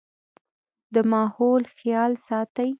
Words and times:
د 0.93 0.95
ماحول 1.11 1.63
خيال 1.75 2.11
ساتئ 2.27 2.69